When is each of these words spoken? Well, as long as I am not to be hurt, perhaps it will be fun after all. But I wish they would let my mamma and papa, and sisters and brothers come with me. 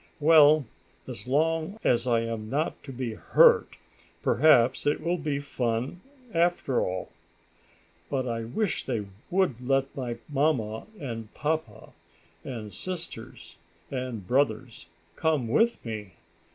Well, 0.19 0.65
as 1.07 1.27
long 1.27 1.77
as 1.83 2.07
I 2.07 2.21
am 2.21 2.49
not 2.49 2.81
to 2.85 2.91
be 2.91 3.13
hurt, 3.13 3.77
perhaps 4.23 4.87
it 4.87 4.99
will 4.99 5.19
be 5.19 5.37
fun 5.37 6.01
after 6.33 6.81
all. 6.83 7.09
But 8.09 8.27
I 8.27 8.45
wish 8.45 8.83
they 8.83 9.05
would 9.29 9.61
let 9.61 9.95
my 9.95 10.17
mamma 10.27 10.87
and 10.99 11.31
papa, 11.35 11.93
and 12.43 12.73
sisters 12.73 13.57
and 13.91 14.27
brothers 14.27 14.87
come 15.15 15.47
with 15.47 15.77
me. 15.85 16.13